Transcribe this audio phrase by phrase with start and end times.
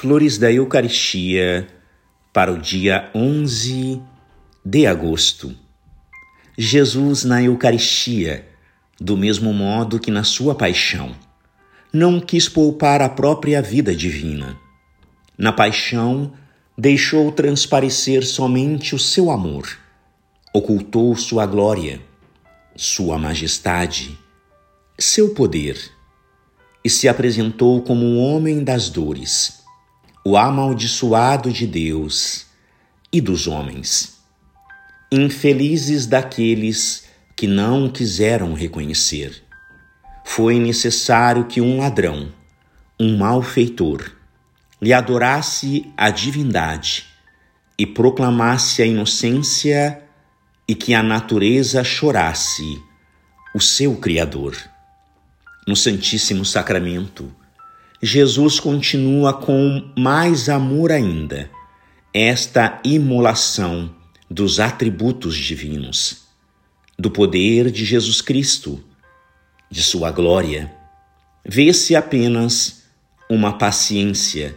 [0.00, 1.66] Flores da Eucaristia
[2.32, 4.00] para o dia 11
[4.64, 5.52] de agosto.
[6.56, 8.46] Jesus na Eucaristia,
[9.00, 11.16] do mesmo modo que na sua paixão,
[11.92, 14.56] não quis poupar a própria vida divina.
[15.36, 16.32] Na paixão,
[16.78, 19.66] deixou transparecer somente o seu amor,
[20.54, 22.00] ocultou sua glória,
[22.76, 24.16] sua majestade,
[24.96, 25.76] seu poder,
[26.84, 29.58] e se apresentou como um homem das dores
[30.28, 32.44] o amaldiçoado de Deus
[33.10, 34.18] e dos homens.
[35.10, 39.42] Infelizes daqueles que não quiseram reconhecer.
[40.26, 42.30] Foi necessário que um ladrão,
[43.00, 44.12] um malfeitor,
[44.82, 47.06] lhe adorasse a divindade
[47.78, 50.02] e proclamasse a inocência
[50.68, 52.78] e que a natureza chorasse
[53.54, 54.54] o seu Criador.
[55.66, 57.34] No Santíssimo Sacramento,
[58.00, 61.50] Jesus continua com mais amor ainda
[62.14, 63.92] esta imolação
[64.30, 66.28] dos atributos divinos,
[66.96, 68.80] do poder de Jesus Cristo,
[69.68, 70.72] de sua glória.
[71.44, 72.84] Vê-se apenas
[73.28, 74.56] uma paciência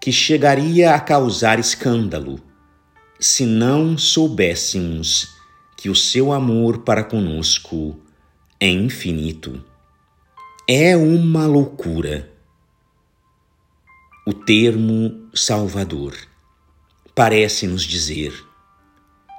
[0.00, 2.40] que chegaria a causar escândalo
[3.20, 5.28] se não soubéssemos
[5.76, 8.00] que o seu amor para conosco
[8.58, 9.64] é infinito.
[10.66, 12.29] É uma loucura
[14.30, 16.16] o termo Salvador
[17.16, 18.32] parece nos dizer: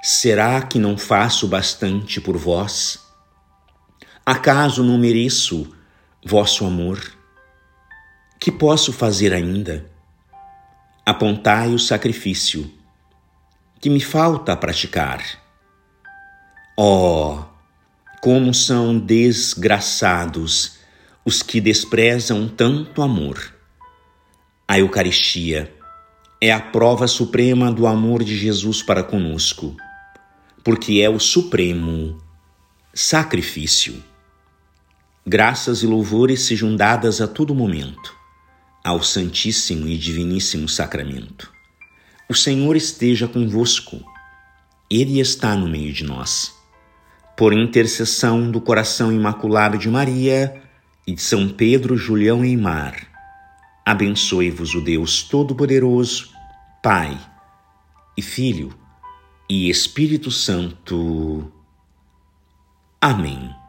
[0.02, 2.98] será que não faço bastante por vós?
[4.24, 5.74] Acaso não mereço
[6.22, 7.00] vosso amor?
[8.38, 9.90] Que posso fazer ainda?
[11.06, 12.70] Apontai o sacrifício
[13.80, 15.22] que me falta praticar.
[16.76, 17.42] Oh,
[18.20, 20.80] como são desgraçados
[21.24, 23.61] os que desprezam tanto amor!
[24.72, 25.70] A Eucaristia
[26.40, 29.76] é a prova suprema do amor de Jesus para conosco,
[30.64, 32.18] porque é o supremo
[32.94, 34.02] sacrifício.
[35.26, 38.16] Graças e louvores sejam dadas a todo momento
[38.82, 41.52] ao Santíssimo e Diviníssimo Sacramento.
[42.26, 44.02] O Senhor esteja convosco,
[44.88, 46.50] Ele está no meio de nós.
[47.36, 50.62] Por intercessão do coração imaculado de Maria
[51.06, 53.11] e de São Pedro, Julião e Mar
[53.84, 56.30] Abençoe-vos o Deus Todo-Poderoso,
[56.82, 57.18] Pai
[58.16, 58.72] e Filho
[59.48, 61.50] e Espírito Santo.
[63.00, 63.61] Amém.